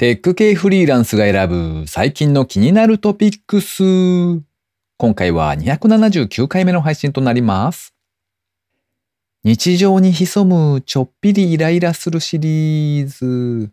[0.00, 3.82] テック系フリーランスが選ぶ最近の気になるトピックス。
[4.96, 7.92] 今回は279回目の配信となります。
[9.44, 13.70] 日常に潜むちょっぴりイライラするシリーズ。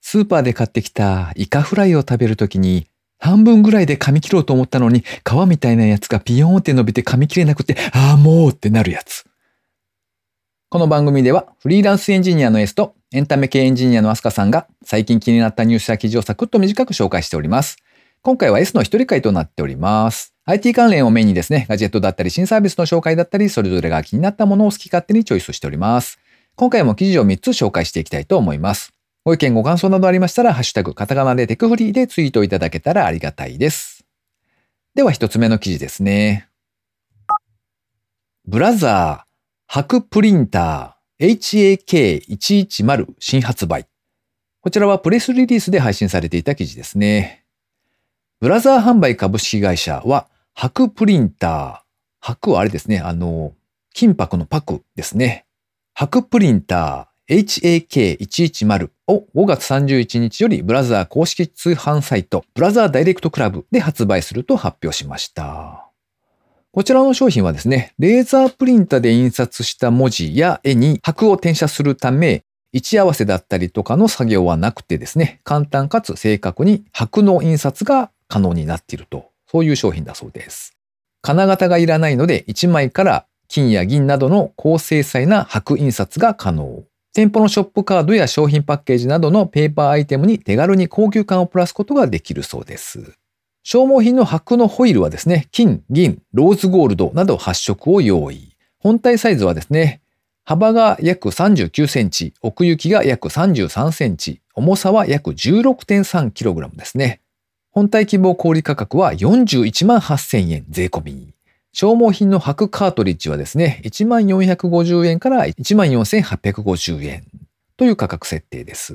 [0.00, 2.88] スーパーで買ってきたイカフライを食べるときに
[3.20, 9.24] 半分ぐらいで噛み切ろうと思ったのに皮みたいなやつがピヨーンって伸びて噛み切れなくてああもうってなるやつ。
[10.68, 17.76] この番組ではフリーランスエンジニアの S とエンタメ系エンジニアのアスカさんが最近気になったニュースや記事をサクッと短く紹介しております。
[18.22, 20.34] 今回は S の一人会となっております。
[20.44, 26.18] IT 関連をメインにですね、ガジェットだったり新サービスの紹介だったり、それぞれが気になったものを好き勝手にチョイスしております。
[26.56, 28.92] 今回も記事を3つ紹介していきたいと思います。
[29.24, 34.04] ご意見ご感想などありましたら、ハッシュタグカタカナでテクフリーでツイートいただけたらありがたいです。
[34.96, 36.48] では一つ目の記事ですね。
[38.46, 43.86] ブラザー、白プリンター、HAK110 新発売。
[44.60, 47.44] こちらはプレスリリースで配信されていた記事ですね。
[48.40, 51.86] ブラザー販売株式会社は、白プリンター。
[52.20, 53.54] 白はあれですね、あの、
[53.94, 55.46] 金箔のパクですね。
[55.94, 57.86] 白プリンター
[58.18, 65.85] HAK110 を5月31日よりブラザー公式通販サイトブラザーダイレクトクラブで発売すると発表しました。
[66.76, 80.76] こちらの商品はですね、レーザープリンタで印刷した文字や絵に白を転写するため、位置合わせだったりとかの作業はなくてですね、簡単かつ正確に白の印刷が可能になっていると、そういう商品だそうです。
[81.22, 86.84] 金型がいらないので、1枚から金や銀などの高精細な白印刷が可能。
[87.14, 93.16] 店舗のショップカードや商品パッケージなどのペーパーアイテムに手軽に高級感をプラスことができるそうです。
[93.68, 98.54] 消耗品の白のホイールはですね、金、銀、ローズゴールドなど8色を用意。
[98.78, 100.00] 本体サイズはですね、
[100.44, 107.20] 幅が約39センチ、奥行きが約33センチ、重さは約 16.3kg ですね。
[107.72, 111.34] 本体希望小売価格は41万8000円税込み。
[111.72, 117.24] 消耗品の白カートリッジはですね、1450円から14850円
[117.76, 118.94] という価格設定です。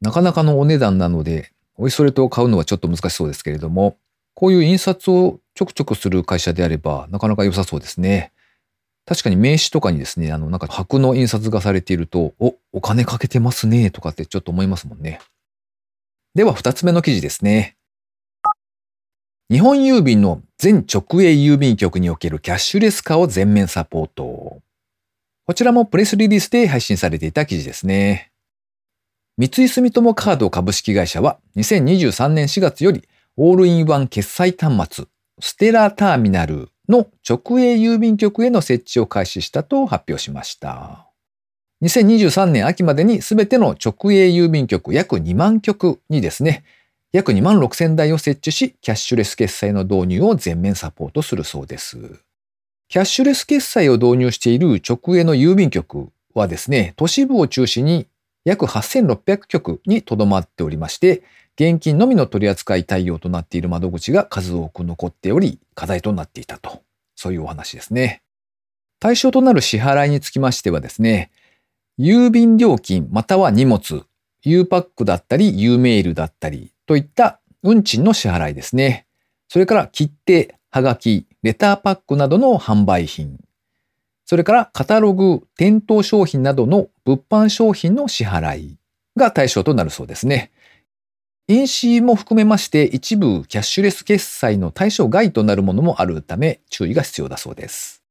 [0.00, 3.96] なかなかのお値段なので、おいそれと買うのはちょっと難しそうですけれども、
[4.34, 8.32] こういう印刷をちょくちょくする会社であれば、なかなか良さそうですね。
[9.06, 15.20] 確かに名刺とかにですね、あの、なんか白の印刷がされていると、お、お金かけてますね、とかってちょっと思いますもんね。
[16.34, 17.76] では、二つ目の記事ですね。
[19.48, 24.60] 日本郵便の全直営郵便局におけるキャッシュレス化を全面サポート。
[25.46, 28.32] こちらもプレスリリースで配信されていた記事ですね。
[29.38, 35.04] 三井住友カード株式会社は2023年4月よりオールインワン決済端末
[35.40, 41.10] ステラターミナルの直営郵便局への設置を開始したと発表しました。
[41.82, 46.64] 2023年秋までに全ての直営郵便局約2万局にですね、
[47.12, 51.98] 約2万6千台を設置し、キャッシュレス決済の導入を全面サポートするそうです。
[52.88, 58.06] キャッシュレス決済を導入している直営の郵便局はですね、都市部を中心に
[58.46, 61.24] 約8600局にとどまっておりまして、
[61.56, 66.82] 現金のみの取り扱い対応となっている窓口が数多く残っており、課題となっていたと。
[67.16, 68.22] そういうお話ですね。
[69.00, 71.32] 対象となる支払いにつきましてはですね、
[71.98, 74.04] 郵便料金または荷物、
[74.44, 79.06] U パックだったり U メールだったりといった運賃の支払いですね。
[79.48, 83.40] それから切手、はがき、レターパックなどの販売品、
[84.26, 88.78] それからカタログ、店頭商品などの物販商品の支払い
[89.16, 90.50] が対象となるそうですね。
[91.48, 98.02] 印紙も含めまして一部キャッシュレス決済の対象外となるものもあるため注意が必要だそうです。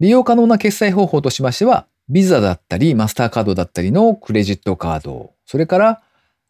[0.00, 6.02] 利用可能な決済方法としましては、ビザだったりマスターカードだったりのクレジットカード、それから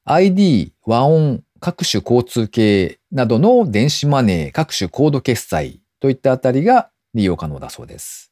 [0.07, 8.32] ID、和音、各種交通系などの電子マネー、各種コード決済といったあたりが利用可能だそうです。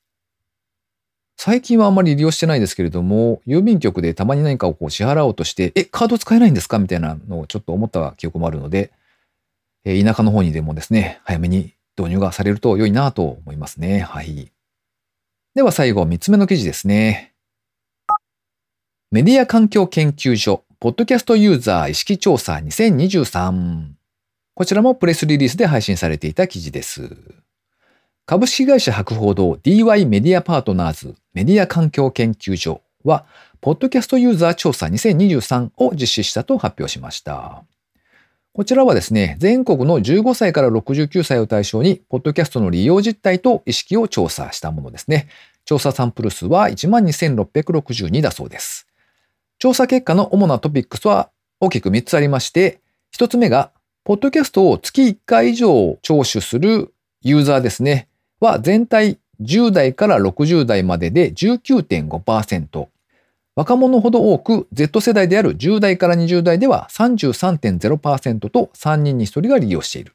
[1.43, 8.93] 最近はあんまり利用してないですけれども、郵便局でたまに何かをこう支払おうとして、え、カード使えないんですかみたいなのをちょっと思った記憶もあるので、
[9.87, 14.01] え田舎の方にでもですね、早めに導入がされると良いなと思いますね。
[14.01, 14.53] はい。
[15.55, 17.33] では最後、三つ目の記事ですね。
[19.11, 23.93] メディア環境研究所、ポッドキャストユーザー意識調査2023。
[24.53, 27.17] こちらもプレスリリースで配信されていた記事です。
[28.31, 33.27] 株式会社博報堂 DY メディアパートナーズメディア環境研究所は、
[33.61, 37.65] ポッドキャストユーザー調査2023を実施したと発表しました。
[38.53, 45.27] こちらはですね、全国の15歳から69歳を対象に、ポッドキャストの利用実態と意識を調査したものですね。
[45.65, 48.87] 調査サンプル数は12,662だそうです。
[49.59, 52.79] 調査結果の主なトピックスは大きく3つありまして、
[53.13, 53.73] 1つ目が、
[54.05, 58.07] ポッドキャストを月1回以上聴取するユーザーですね、
[58.41, 62.89] は全体10代から60代までで19.5%。
[63.57, 70.15] 若者ほど多く Z 世代である10代から20代では33.0%と3人に1人が利用している。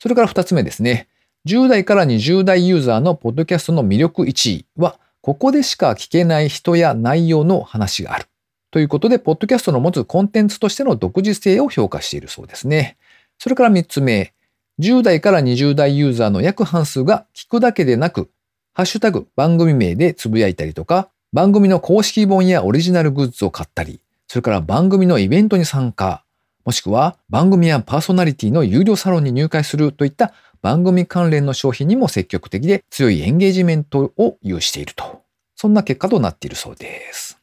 [0.00, 1.08] それから2つ目ですね。
[1.46, 8.26] 10代から20代ユーザーのポッドキャストの魅力1位は、ここでしか聞けない人や内容の話がある。
[8.70, 12.96] ということで、ポッドキャストの持つコンテンツとしての独自性を評価しているそうですね。
[13.38, 14.32] それから3つ目。
[14.80, 18.30] 10代から20代ユーザーの約半数が聞くだけでなく、
[18.72, 26.24] ハッシュタグ番組名でつぶやいたりとか、番組の公式本やオリジナルグッズを買ったり、それから番組のイベントに参加、
[26.64, 30.32] もしくは番組やパーソナリティの有料サロンに入会するといった
[30.62, 35.22] 番組関連の商品にも積極的で強いエンゲージメントを有していると。
[35.56, 37.38] そんな結果となっているそうです。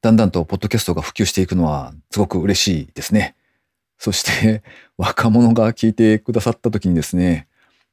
[0.00, 3.36] だんだんとポッドキャストが普及していくのはすごく嬉しいですね。
[4.02, 4.64] そして
[4.98, 7.46] 若者が聞いてくださった時にですね、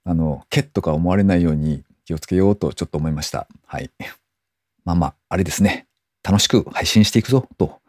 [0.03, 3.47] あの、ケッとか思われないように気をつけようとちょっと思いました。
[3.67, 3.91] はい。
[4.85, 5.85] まあまあ、あれですね。
[6.23, 7.79] 楽しく配信していくぞと、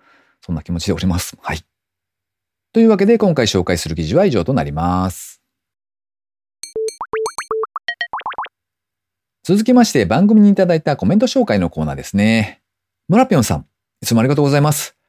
[0.42, 1.34] そんな気持ちでおります。
[1.40, 1.64] はい。
[2.74, 5.40] というわけで今回紹介する記事は以上となります。
[9.44, 12.60] 続きまして番組にいただいたコメント紹介のコーナーですね。
[13.08, 13.66] 村ぴょんさん、
[14.02, 14.99] いつもありがとうございます。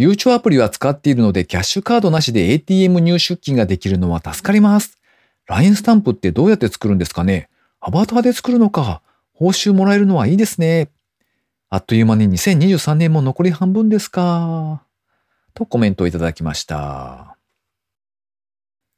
[0.00, 4.96] ゆうちょアプリは使っているのでキャッシュカードなしで ATM 入出金ができるのは助かります。
[5.46, 7.50] LINE スタンプってどうやって作るんですかね？
[7.80, 9.02] アバターで作るのか。
[9.34, 10.88] 報酬もらえるのはいいですね。
[11.68, 14.82] あっという間に2023年も残り半分ですか。
[15.52, 17.36] とコメントをいただきました。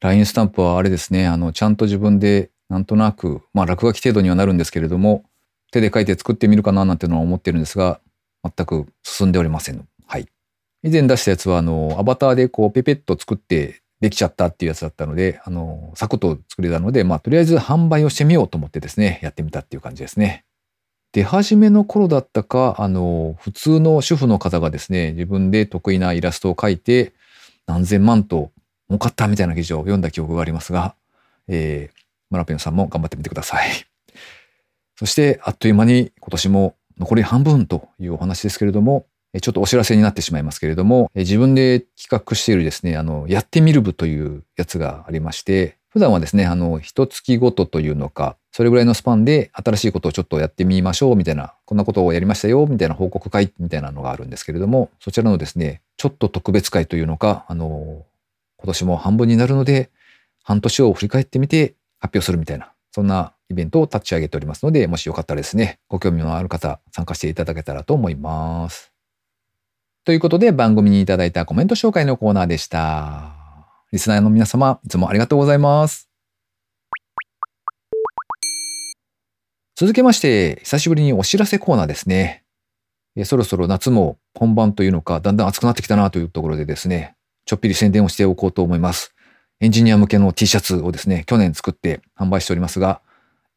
[0.03, 5.25] LINE スタンプはあれですね、あの、ちゃんと自分でなんとなく、まあ落書き程度にはなるんですけれども、
[5.73, 7.99] 手で書いて作ってみるかななんてのは思ってるんですが、
[8.45, 9.89] 全く進んでおりません。
[10.83, 20.45] 以前出したやつは、あの、アバターでこう、ペペッと作ってできちゃったっていうやつだったので、あの、サクッと作れたので、まあ、とりあえず販売をしてみようと思ってですね、やってみたっていう感じですね。
[21.13, 27.13] 出始めの頃だったか、あの、普通の主婦の方がですね、自分で得意なイラストを描いて、
[27.67, 28.51] 何千万と
[28.89, 30.97] 儲かったみたいな記事を読んだ記憶がありますが、
[31.47, 33.69] えー、村ペンさんも頑張ってみてください。
[34.97, 39.07] そして、あっという間に今年も残り半分というお話ですけれども、
[39.41, 58.05] ちょっとお知らせになってしまいますけれども、自分で企画しているですね、あの、やってみる部というやつがありまして、普段はですね、あの、一月ごとというのか、それぐらいのスパンで新しいことをちょっとやってみましょうみたいな、こんなことをやりましたよみたいな報告会みたいなのがあるんですけれども、そちらのですね、ちょっと特別会というのか、あの、
[58.57, 59.91] 今年も半分になるので、
[60.45, 68.92] 半年を振り返ってみて発表するみたいな、そんなイベントを立ち上げておりますので、もしよかったらですね、ご興味のある方、参加していただけたらと思います。
[70.05, 73.37] ということで番組にいただいたコメント紹介のコーナーでした。
[73.93, 76.09] リスナーの皆様、いつもありがとうございます。
[79.77, 82.43] 続けまして、久しぶりにお知らせコーナーですね。
[83.25, 87.15] そろそろ夏も本番というのか、だんだん暑くなってきたなというところでですね、
[87.45, 89.15] ちょっぴり宣伝をしておこうと思います。
[89.61, 93.03] エンジニア向けの T シャツをですね、去年作って販売しておりますが、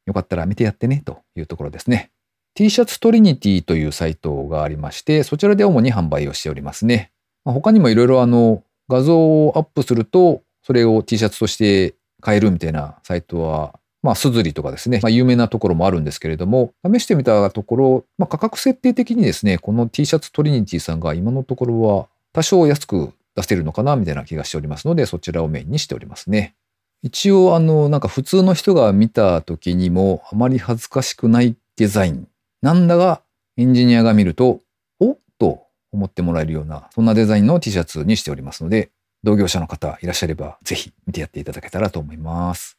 [0.05, 2.11] よかったら見てやってねというところですね。
[2.55, 7.11] T シャツトリニティというサイトがありまして、そちらで主に販売をしておりますね。
[7.43, 26.55] 他にもいろいろあの画像をアップすると、それを T シャツとして買えるみたいなサイトは、まあ、スズリとかですね、まあ、有名なところもあるんですけれども、試してみたところ、まあ、価格設定的にですね、この T シャツトリニティさんが今のところは多少安く出せるのかなみたいな気がしておりますので、そちらをメインにしておりますね。
[27.03, 32.29] 一応、あの、なんか普通の人が見た時にもあまり恥ずかしくないデザイン
[32.61, 33.21] なんだが、
[33.57, 34.61] エンジニアが見ると、
[34.99, 38.91] おっと思ってもらえるような、そんなデザインの T シャツにしておりますので、
[39.23, 42.77] 同業者の方いらっしゃれば、ぜひ見てやっていただけたらと思います。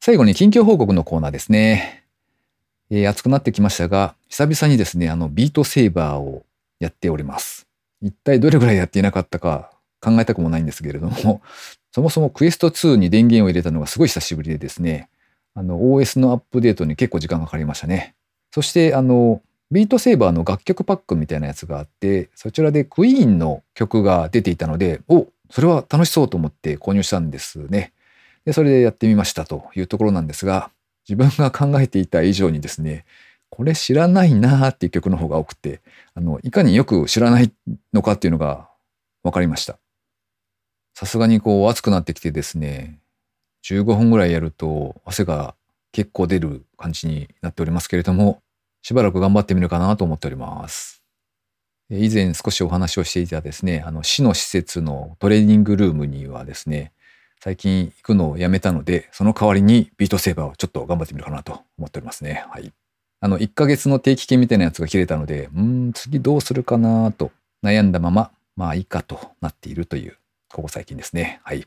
[0.00, 2.04] 最後に近況報告のコーナーですね。
[2.90, 6.44] えー、暑くなってきましたが、久々にですね、あの、ビートセーバーを
[6.78, 7.66] やっております。
[8.00, 11.42] 一体どれぐらいやっていなかったか考えたくもないんですけれども、
[11.90, 15.08] そもそもクエスト2に電源を入れたのがすごい久しぶりでですね、
[15.56, 18.14] あの OS のアップデートに結構時間がかかりましたね。
[18.52, 27.92] そしてあのビートセーバーの楽曲パックみたいなやつがあってそちらでクイーンの曲が出ていたのでおそれは楽しそうと思って購入したんですね。
[28.44, 30.70] でそれでやってみましたというところなんですが
[31.08, 33.04] 自分が考えていた以上にですね
[33.48, 35.80] これ知らないなーっていう曲の方が多くて
[36.14, 37.50] あのいかによく知らない
[37.92, 38.68] のかっていうのが
[39.22, 39.78] 分かりました。
[40.94, 42.98] さすがにこう暑くなってきてですね
[43.68, 45.54] 15分ぐらいやると汗が
[45.92, 48.42] 結構出る感じになっておりますけれども、
[48.82, 51.02] しばらく頑張ってみるかなと思っております。
[51.90, 56.92] 以前少しお話をしていたですね、あの市の施設のトレーニングルームにはですね、
[57.40, 62.44] 最近行くのをやめたので、その代わりにビートセーバーをちょっと頑張ってみるかなと思っておりますね。
[62.50, 62.72] はい。
[63.20, 67.30] あの、1ヶ月の定期券みたいなやつが切れたので、うん、次どうするかなと
[67.64, 70.18] 悩んだまま、まあいいかとなっているという、
[70.52, 71.40] ここ最近ですね。
[71.44, 71.66] はい。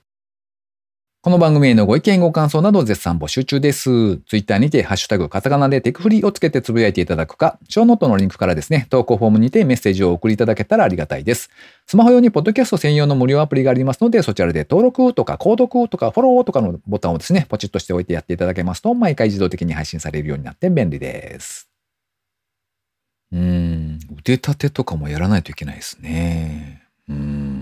[1.22, 4.20] この番組へのご意見ご感想など絶賛募集中です。
[4.20, 11.50] ツイッターにてハッシュタグカタカナでテクフリーをつけてつぶやいていただくか、ショーノートのリンクからですね、投稿フォームにてメッセージを送りいただけたらありがたいです。
[11.88, 21.70] スマホ用にポッドキャスト専用の無料アプリがありますので、そちらで登録とか購読とかフォローとかのボタンをですね、ポチッとしておいてやっていただけますと、毎回自動的に配信されるようになって便利です。
[23.34, 26.82] うーん、腕立てとかもやらないといけないですね。
[27.10, 27.59] うーん。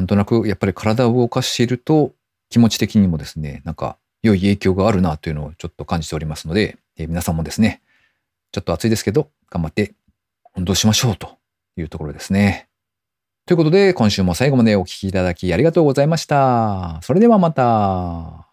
[0.00, 2.14] なんとなくやっぱり体を動かしていると
[2.48, 7.82] 気持ち的にもですね、なんか良い影響があるなというのをちょっと感じておりますので、えー皆さんもですね、
[8.50, 9.92] ちょっと暑いですけど、頑張って
[10.56, 11.36] 運動しましょうと
[11.76, 12.68] いうところですね。
[13.44, 16.98] ということで、今週も最後までお聴きいただきありがとうございました。
[17.02, 18.49] それではまた。